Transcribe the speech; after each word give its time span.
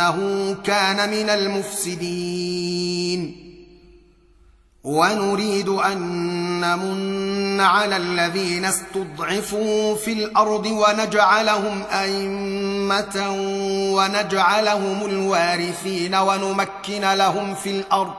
إنه 0.00 0.56
كان 0.64 1.10
من 1.10 1.30
المفسدين. 1.30 3.36
ونريد 4.84 5.68
أن 5.68 5.98
نمن 6.60 7.60
على 7.60 7.96
الذين 7.96 8.64
استضعفوا 8.64 9.96
في 9.96 10.12
الأرض 10.12 10.66
ونجعلهم 10.66 11.82
أئمة 11.92 13.30
ونجعلهم 13.94 15.04
الوارثين 15.04 16.14
ونمكن 16.14 17.00
لهم 17.00 17.54
في 17.54 17.70
الأرض. 17.70 18.14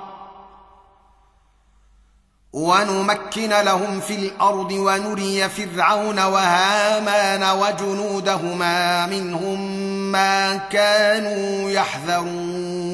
ونمكن 2.53 3.49
لهم 3.49 3.99
في 3.99 4.15
الأرض 4.15 4.71
ونري 4.71 5.49
فرعون 5.49 6.19
وهامان 6.19 7.59
وجنودهما 7.59 9.05
منهم 9.05 9.61
ما 10.11 10.55
كانوا 10.55 11.69
يحذرون. 11.69 12.91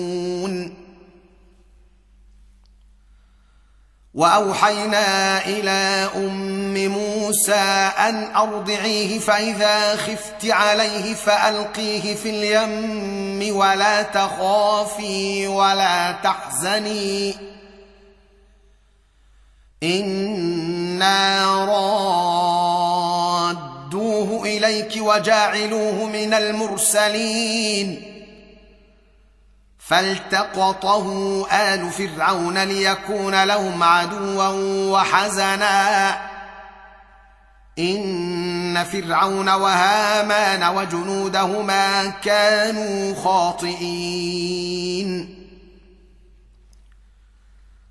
وأوحينا 4.14 5.46
إلى 5.46 6.10
أم 6.16 6.88
موسى 6.88 7.92
أن 8.00 8.36
أرضعيه 8.36 9.20
فإذا 9.20 9.96
خفت 9.96 10.46
عليه 10.46 11.14
فألقيه 11.14 12.16
في 12.16 12.30
اليم 12.30 13.56
ولا 13.56 14.02
تخافي 14.02 15.48
ولا 15.48 16.12
تحزني. 16.12 17.57
أنا 19.84 21.66
رادوه 23.84 24.44
اليك 24.44 24.94
وجاعلوه 24.98 26.06
من 26.06 26.34
المرسلين 26.34 28.02
فالتقطه 29.80 31.06
ال 31.52 31.92
فرعون 31.92 32.58
ليكون 32.58 33.44
لهم 33.44 33.84
عدوا 33.84 34.48
وحزنا 34.92 36.18
ان 37.80 38.84
فرعون 38.84 39.50
وهامان 39.50 40.76
وجنودهما 40.76 42.08
كانوا 42.10 43.16
خاطئين 43.24 44.58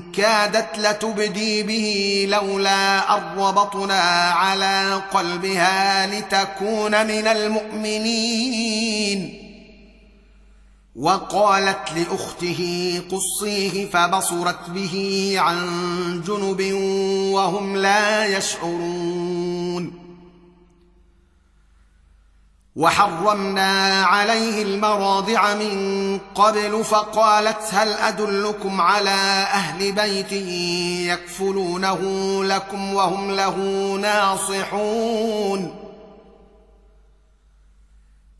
كادت 0.00 0.78
لتبدي 0.78 1.62
به 1.62 2.26
لولا 2.28 3.18
أن 3.18 3.38
ربطنا 3.38 4.30
على 4.30 5.02
قلبها 5.12 6.06
لتكون 6.06 7.06
من 7.06 7.26
المؤمنين. 7.26 9.38
وقالت 10.96 11.92
لأخته 11.96 13.02
قصيه 13.10 13.86
فبصرت 13.86 14.70
به 14.70 15.34
عن 15.36 15.58
جنب 16.26 16.72
وهم 17.32 17.76
لا 17.76 18.26
يشعرون. 18.26 20.01
وحرمنا 22.76 24.04
عليه 24.04 24.62
المراضع 24.62 25.54
من 25.54 26.18
قبل 26.34 26.84
فقالت 26.84 27.74
هل 27.74 27.88
أدلكم 27.92 28.80
على 28.80 29.46
أهل 29.52 29.92
بيت 29.92 30.32
يكفلونه 31.12 32.00
لكم 32.44 32.94
وهم 32.94 33.30
له 33.30 33.56
ناصحون؟ 34.00 35.76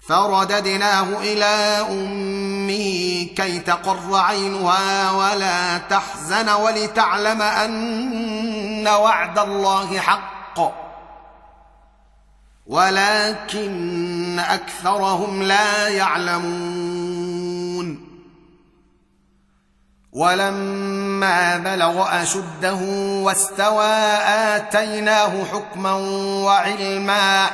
فرددناه 0.08 1.20
إلى 1.20 1.86
أمه 1.90 3.26
كي 3.36 3.58
تقر 3.58 4.16
عينها 4.16 5.12
ولا 5.12 5.78
تحزن 5.78 6.48
ولتعلم 6.48 7.42
أن 7.42 8.88
وعد 8.88 9.38
الله 9.38 9.98
حق. 9.98 10.91
ولكن 12.72 14.38
أكثرهم 14.38 15.42
لا 15.42 15.88
يعلمون. 15.88 17.32
ولما 20.12 21.56
بلغ 21.56 22.22
أشده 22.22 22.74
واستوى 23.22 23.94
آتيناه 24.56 25.44
حكما 25.44 25.92
وعلما 26.44 27.50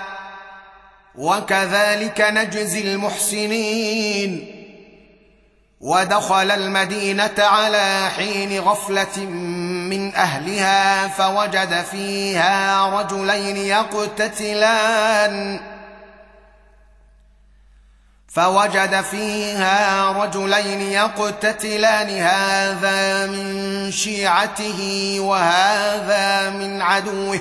وكذلك 1.15 2.21
نجزي 2.21 2.95
المحسنين. 2.95 4.58
ودخل 5.81 6.51
المدينة 6.51 7.35
على 7.39 8.11
حين 8.17 8.61
غفلة 8.61 9.19
من 9.91 10.15
أهلها 10.15 11.09
فوجد 11.09 11.85
فيها 11.91 12.87
رجلين 13.01 13.57
يقتتلان. 13.57 15.61
فوجد 18.29 19.01
فيها 19.01 20.13
رجلين 20.13 20.81
يقتتلان 20.81 22.11
هذا 22.11 23.27
من 23.27 23.91
شيعته 23.93 25.17
وهذا 25.21 26.51
من 26.51 26.83
عدوه. 26.83 27.41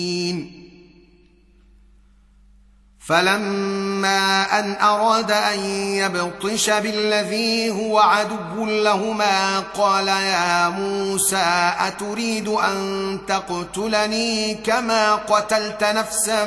فلما 3.11 4.59
أن 4.59 4.75
أراد 4.81 5.31
أن 5.31 5.59
يبطش 5.75 6.69
بالذي 6.69 7.71
هو 7.71 7.99
عدو 7.99 8.65
لهما 8.65 9.59
قال 9.59 10.07
يا 10.07 10.69
موسى 10.69 11.73
أتريد 11.79 12.47
أن 12.47 13.17
تقتلني 13.27 14.53
كما 14.53 15.15
قتلت 15.15 15.83
نفسا 15.83 16.45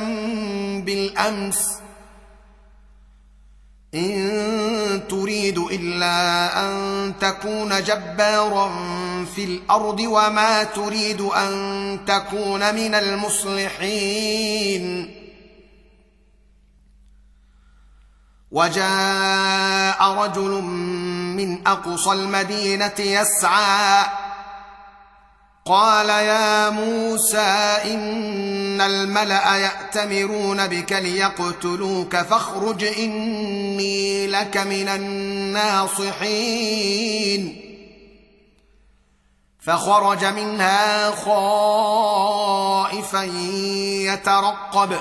بالأمس؟ 0.86 1.58
إن 3.94 5.00
تريد 5.08 5.58
إلا 5.58 6.60
أن 6.60 7.12
تكون 7.20 7.82
جبارا 7.82 8.70
في 9.36 9.44
الأرض 9.44 10.00
وما 10.00 10.64
تريد 10.64 11.20
أن 11.20 11.98
تكون 12.06 12.74
من 12.74 12.94
المصلحين. 12.94 14.44
وجاء 18.54 20.12
رجل 20.12 20.50
من 21.36 21.66
أقصى 21.66 22.12
المدينة 22.12 22.94
يسعى. 22.98 24.04
قال 25.66 26.08
يا 26.08 26.70
موسى 26.70 27.76
إن 27.84 28.80
الملأ 28.80 29.56
يأتمرون 29.56 30.66
بك 30.66 30.92
ليقتلوك 30.92 32.16
فاخرج 32.16 32.84
إني 32.84 34.26
لك 34.26 34.56
من 34.56 34.88
الناصحين. 34.88 36.20
فخرج 39.60 40.24
منها 40.24 41.10
خائفا 41.10 43.22
يترقب. 44.12 44.96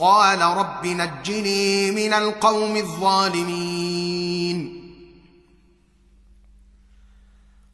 قال 0.00 0.42
رب 0.42 0.86
نجني 0.86 1.90
من 1.90 2.12
القوم 2.12 2.76
الظالمين. 2.76 4.16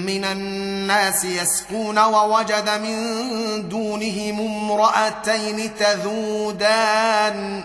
من 0.06 0.24
الناس 0.24 1.24
يسكون 1.24 1.98
ووجد 1.98 2.68
من 2.68 3.68
دونهم 3.68 4.40
امرأتين 4.40 5.74
تذودان. 5.74 7.64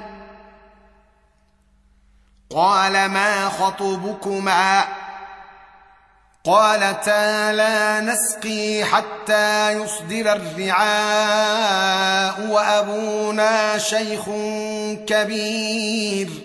قال 2.49 3.05
ما 3.05 3.49
خطبكما؟ 3.49 4.85
قالتا 6.45 7.51
لا 7.51 7.99
نسقي 7.99 8.85
حتى 8.85 9.71
يصدر 9.71 10.33
الرعاء 10.35 10.87
وأبونا 12.47 13.77
شيخ 13.77 14.25
كبير. 15.07 16.44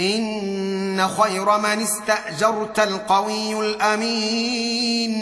إن 0.00 1.08
خير 1.08 1.58
من 1.58 1.82
استأجرت 1.82 2.78
القوي 2.78 3.60
الأمين. 3.60 5.14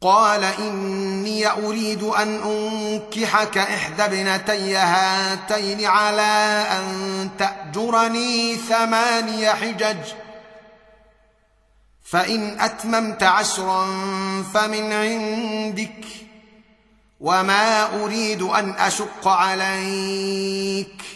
قال 0.00 0.44
إني 0.44 1.50
أريد 1.50 2.02
أن 2.02 2.40
أنكحك 2.42 3.58
إحدى 3.58 4.02
ابنتي 4.02 4.76
هاتين 4.76 5.84
على 5.84 6.66
أن 6.72 7.28
تأجرني 7.38 8.56
ثماني 8.56 9.50
حجج. 9.50 9.98
فإن 12.02 12.60
أتممت 12.60 13.22
عشرا 13.22 13.86
فمن 14.54 14.92
عندك 14.92 16.04
وما 17.20 17.94
أريد 18.02 18.42
أن 18.42 18.70
أشق 18.70 19.28
عليك. 19.28 21.15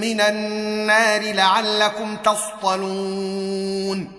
من 0.00 0.20
النار 0.20 1.32
لعلكم 1.32 2.16
تصطلون. 2.16 4.12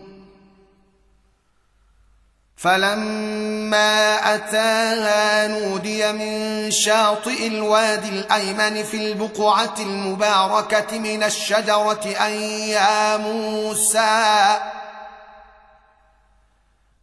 فلما 2.58 4.36
أتاها 4.36 5.48
نودي 5.48 6.12
من 6.12 6.72
شاطئ 6.72 7.48
الوادي 7.48 8.10
الأيمن 8.10 8.84
في 8.84 8.98
البقعة 8.98 9.76
المباركة 9.80 11.00
من 11.00 11.24
الشجرة 11.24 12.16
أن 12.28 12.32
يا 12.70 13.18
موسى 13.18 14.58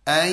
أن 0.09 0.29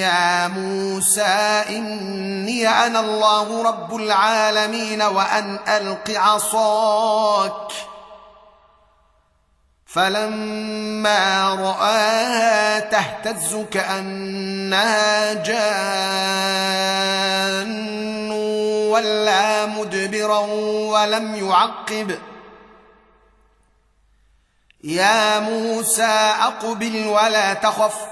يا 0.00 0.48
موسى 0.48 1.64
إني 1.68 2.68
أنا 2.68 3.00
الله 3.00 3.62
رب 3.62 3.96
العالمين 3.96 5.02
وأن 5.02 5.58
ألق 5.68 6.10
عصاك. 6.10 7.72
فلما 9.86 11.54
رآها 11.54 12.78
تهتز 12.80 13.56
كأنها 13.70 15.32
جان 15.32 15.72
ولا 18.90 19.66
مدبرا 19.66 20.38
ولم 20.92 21.34
يعقب. 21.34 22.18
يا 24.84 25.40
موسى 25.40 26.34
أقبل 26.40 27.06
ولا 27.06 27.54
تخف. 27.54 28.11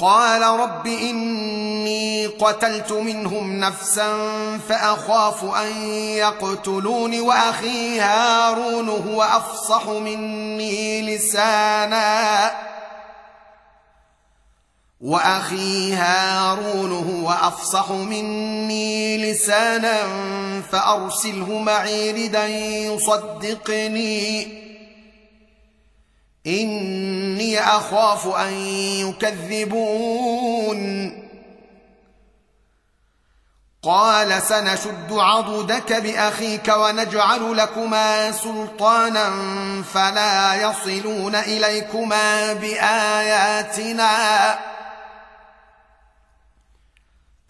قال 0.00 0.60
رب 0.60 0.86
إني 0.86 2.26
قتلت 2.26 2.92
منهم 2.92 3.60
نفسا 3.60 4.18
فأخاف 4.68 5.44
أن 5.44 5.82
يقتلون 5.92 7.20
وأخي 7.20 8.00
هارون 8.00 8.88
هو 8.88 9.22
أفصح 9.22 9.88
مني 9.88 11.02
لسانا. 11.02 12.50
وأخي 15.00 15.94
هارون 15.94 16.92
هو 16.92 17.30
أفصح 17.30 17.90
مني 17.90 19.32
لسانا 19.32 20.02
فأرسله 20.72 21.58
معي 21.58 22.10
ردا 22.10 22.46
يصدقني. 22.46 24.67
إني 26.48 27.60
أخاف 27.60 28.36
أن 28.36 28.52
يكذبون. 29.08 30.78
قال 33.82 34.42
سنشد 34.42 35.12
عضدك 35.12 35.92
بأخيك 35.92 36.68
ونجعل 36.68 37.56
لكما 37.56 38.32
سلطانا 38.32 39.32
فلا 39.82 40.54
يصلون 40.54 41.34
إليكما 41.34 42.52
بآياتنا. 42.52 44.58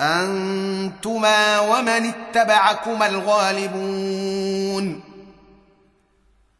أنتما 0.00 1.60
ومن 1.60 2.14
اتبعكما 2.14 3.06
الغالبون. 3.06 5.07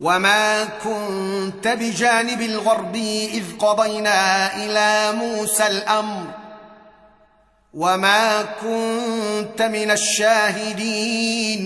وما 0.00 0.64
كنت 0.64 1.68
بجانب 1.68 2.40
الغرب 2.40 2.96
اذ 2.96 3.44
قضينا 3.58 4.56
إلى 4.56 5.12
موسى 5.12 5.66
الامر 5.66 6.26
وما 7.74 8.42
كنت 8.42 9.62
من 9.62 9.90
الشاهدين 9.90 11.64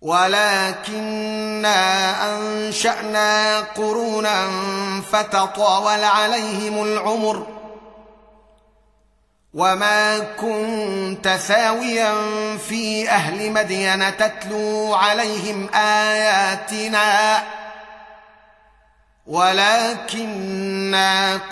ولكنا 0.00 1.78
انشانا 2.36 3.60
قرونا 3.60 4.50
فتطاول 5.12 6.04
عليهم 6.04 6.82
العمر 6.82 7.57
وما 9.54 10.18
كنت 10.18 11.28
ثاويا 11.28 12.14
في 12.68 13.08
أهل 13.08 13.52
مدين 13.52 14.16
تتلو 14.16 14.94
عليهم 14.94 15.68
اياتنا 15.74 17.42
ولكنا 19.26 20.56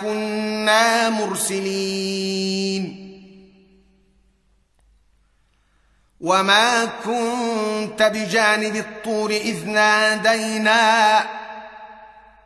كنا 0.00 1.08
مرسلين 1.10 3.06
وما 6.20 6.84
كنت 6.84 8.02
بجانب 8.02 8.76
الطور 8.76 9.30
اذ 9.30 9.68
نادينا 9.68 11.24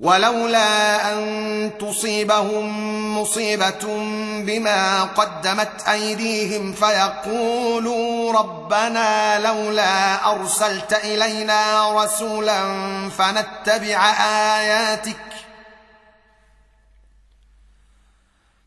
ولولا 0.00 1.12
أن 1.12 1.70
تصيبهم 1.80 2.66
مصيبة 3.20 3.86
بما 4.46 5.02
قدمت 5.04 5.88
أيديهم 5.88 6.72
فيقولوا 6.72 8.32
ربنا 8.32 9.38
لولا 9.40 10.30
أرسلت 10.32 10.92
إلينا 11.04 11.92
رسولا 12.04 12.60
فنتبع 13.18 14.10
آياتك 14.56 15.16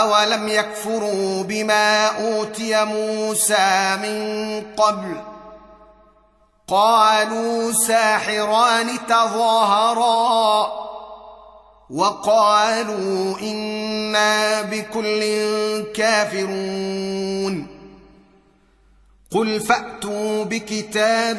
اولم 0.00 0.48
يكفروا 0.48 1.42
بما 1.42 2.06
اوتي 2.06 2.84
موسى 2.84 3.96
من 4.02 4.62
قبل 4.76 5.16
قالوا 6.68 7.72
ساحران 7.72 9.06
تظاهرا 9.08 10.72
وقالوا 11.90 13.38
أنا 13.40 14.62
بكل 14.62 15.22
كافرون 15.94 17.66
قل 19.30 19.60
فاتوا 19.60 20.44
بكتاب 20.44 21.38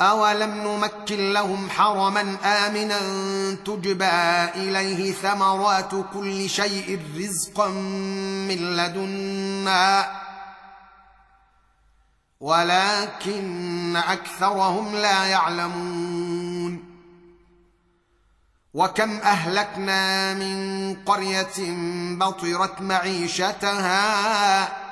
اولم 0.00 0.50
نمكن 0.50 1.32
لهم 1.32 1.70
حرما 1.70 2.36
امنا 2.44 2.98
تجبى 3.64 4.10
اليه 4.54 5.12
ثمرات 5.12 5.90
كل 6.14 6.50
شيء 6.50 7.00
رزقا 7.16 7.68
من 8.48 8.76
لدنا 8.76 10.10
ولكن 12.40 13.96
اكثرهم 13.96 14.96
لا 14.96 15.24
يعلمون 15.24 16.84
وكم 18.74 19.10
اهلكنا 19.10 20.34
من 20.34 20.94
قريه 20.94 21.74
بطرت 22.16 22.80
معيشتها 22.80 24.87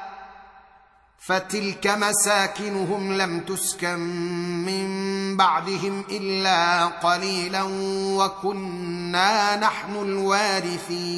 فتلك 1.27 1.87
مساكنهم 1.87 3.13
لم 3.13 3.41
تسكن 3.41 3.99
من 4.67 4.87
بعدهم 5.37 6.05
إلا 6.11 6.87
قليلا 6.87 7.63
وكنا 8.19 9.57
نحن 9.57 9.97
الوارثين. 9.97 11.17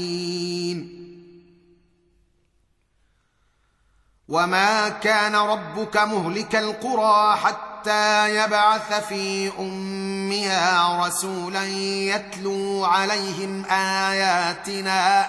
وما 4.28 4.88
كان 4.88 5.34
ربك 5.34 5.96
مهلك 5.96 6.56
القرى 6.56 7.36
حتى 7.36 8.36
يبعث 8.36 9.08
في 9.08 9.52
أمها 9.58 11.06
رسولا 11.06 11.64
يتلو 11.64 12.84
عليهم 12.84 13.64
آياتنا 13.64 15.28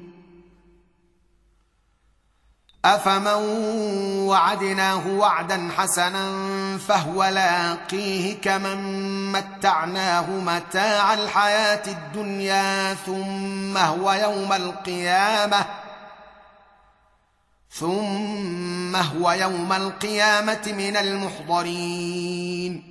أفمن 2.85 3.27
وعدناه 4.27 5.07
وعدا 5.07 5.69
حسنا 5.77 6.27
فهو 6.77 7.23
لاقيه 7.23 8.41
كمن 8.41 9.31
متعناه 9.31 10.29
متاع 10.29 11.13
الحياة 11.13 11.83
الدنيا 11.87 12.93
ثم 12.93 13.77
هو 13.77 14.11
يوم 14.11 14.53
القيامة 14.53 15.65
ثم 17.71 18.95
هو 18.95 19.31
يوم 19.31 19.73
القيامة 19.73 20.73
من 20.77 20.97
المحضرين 20.97 22.90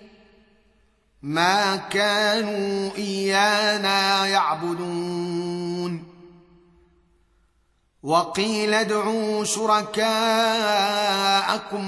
ما 1.21 1.75
كانوا 1.75 2.95
إيانا 2.97 4.25
يعبدون. 4.25 6.11
وقيل 8.03 8.73
ادعوا 8.73 9.45
شركاءكم 9.45 10.03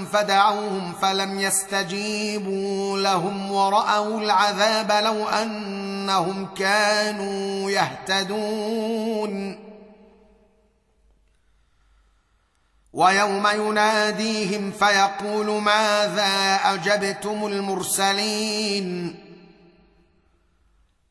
فدعوهم 0.06 0.94
فلم 1.02 1.40
يستجيبوا 1.40 3.00
لهم 3.00 3.52
ورأوا 3.52 4.22
العذاب 4.22 4.92
لو 4.92 5.28
أنهم 5.28 6.46
كانوا 6.46 7.72
يهتدون. 7.72 9.64
ويوم 12.94 13.48
يناديهم 13.48 14.72
فيقول 14.72 15.62
ماذا 15.62 16.60
أجبتم 16.64 17.46
المرسلين؟ 17.46 19.23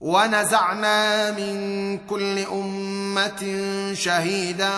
ونزعنا 0.00 1.30
من 1.30 1.98
كل 1.98 2.38
أمة 2.38 3.42
شهيدا 3.94 4.72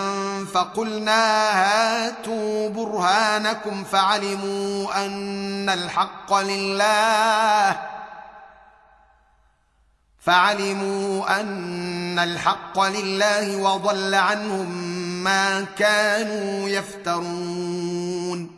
فقلنا 0.54 1.50
هاتوا 1.50 2.68
برهانكم 2.68 3.84
فعلموا 3.84 5.06
أن 5.06 5.68
الحق 5.68 6.34
لله 6.34 7.80
فعلموا 10.20 11.40
أن 11.40 12.18
الحق 12.18 12.80
لله 12.80 13.56
وضل 13.56 14.14
عنهم 14.14 14.70
ما 15.24 15.66
كانوا 15.78 16.68
يفترون 16.68 18.57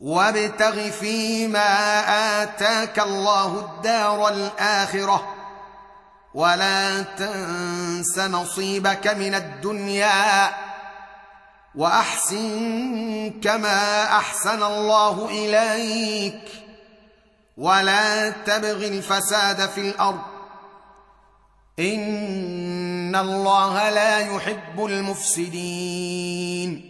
وابتغ 0.00 0.90
فيما 0.90 2.02
آتاك 2.42 2.98
الله 2.98 3.60
الدار 3.60 4.28
الآخرة 4.28 5.34
ولا 6.34 7.02
تنس 7.02 8.18
نصيبك 8.18 9.06
من 9.06 9.34
الدنيا 9.34 10.50
وأحسن 11.74 13.40
كما 13.44 14.04
أحسن 14.04 14.62
الله 14.62 15.28
إليك 15.28 16.42
ولا 17.56 18.30
تبغ 18.30 18.86
الفساد 18.86 19.68
في 19.68 19.80
الأرض. 19.80 20.20
إن 21.78 23.16
الله 23.16 23.90
لا 23.90 24.18
يحب 24.18 24.84
المفسدين. 24.84 26.89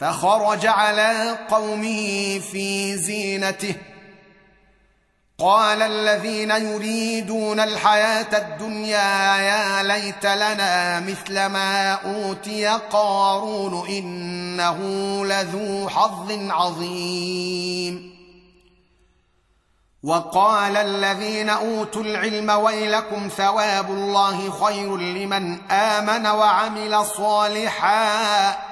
فخرج 0.00 0.66
على 0.66 1.38
قومه 1.50 2.38
في 2.52 2.96
زينته. 2.96 3.74
قال 5.38 5.82
الذين 5.82 6.50
يريدون 6.50 7.60
الحياة 7.60 8.38
الدنيا 8.38 9.36
يا 9.36 9.82
ليت 9.82 10.26
لنا 10.26 11.00
مثل 11.00 11.46
ما 11.46 11.92
أوتي 11.92 12.66
قارون 12.68 13.88
إنه 13.88 14.78
لذو 15.26 15.88
حظ 15.88 16.50
عظيم. 16.50 18.20
وقال 20.02 20.76
الذين 20.76 21.50
أوتوا 21.50 22.02
العلم 22.02 22.50
ويلكم 22.50 23.28
ثواب 23.28 23.90
الله 23.90 24.50
خير 24.50 24.96
لمن 24.96 25.70
آمن 25.70 26.26
وعمل 26.26 27.06
صالحا. 27.06 28.69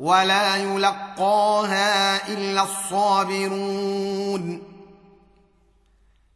ولا 0.00 0.56
يلقاها 0.56 2.28
إلا 2.28 2.62
الصابرون. 2.62 4.62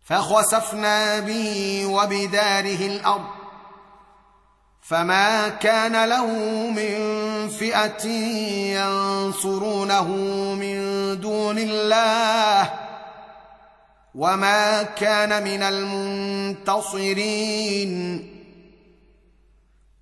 فخسفنا 0.04 1.20
به 1.20 1.86
وبداره 1.86 2.86
الأرض. 2.86 3.30
فما 4.82 5.48
كان 5.48 6.04
له 6.04 6.26
من 6.70 6.94
فئة 7.48 8.06
ينصرونه 8.76 10.08
من 10.54 10.76
دون 11.20 11.58
الله. 11.58 12.72
وما 14.14 14.82
كان 14.82 15.44
من 15.44 15.62
المنتصرين. 15.62 17.24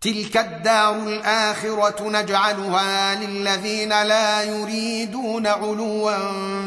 تلك 0.00 0.36
الدار 0.36 0.96
الآخرة 0.96 2.10
نجعلها 2.10 3.14
للذين 3.14 3.88
لا 3.88 4.42
يريدون 4.42 5.46
علوا 5.46 6.12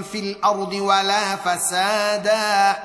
في 0.02 0.20
الأرض 0.20 0.74
ولا 0.74 1.36
فسادا. 1.36 2.76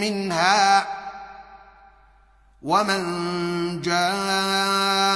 منها. 0.00 0.86
ومن 2.62 3.02
جاء 3.82 5.15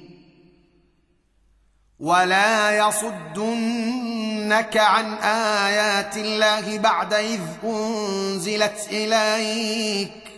ولا 2.01 2.77
يصدنك 2.77 4.77
عن 4.77 5.13
ايات 5.13 6.17
الله 6.17 6.77
بعد 6.77 7.13
اذ 7.13 7.41
انزلت 7.63 8.87
اليك 8.91 10.31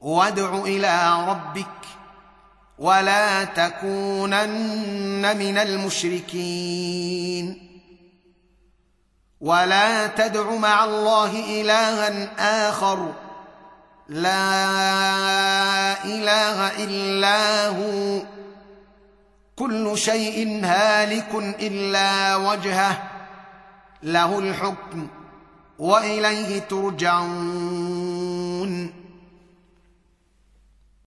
وادع 0.00 0.54
إلى 0.54 1.24
ربك 1.28 1.66
ولا 2.78 3.44
تكونن 3.44 5.36
من 5.36 5.58
المشركين 5.58 7.68
ولا 9.40 10.06
تدع 10.06 10.50
مع 10.50 10.84
الله 10.84 11.60
الها 11.60 12.68
اخر 12.68 13.12
لا 14.08 14.64
اله 16.04 16.84
الا 16.84 17.68
هو 17.68 18.37
كل 19.58 19.98
شيء 19.98 20.60
هالك 20.64 21.34
إلا 21.60 22.36
وجهه 22.36 23.02
له 24.02 24.38
الحكم 24.38 25.06
وإليه 25.78 26.58
ترجعون. 26.58 28.18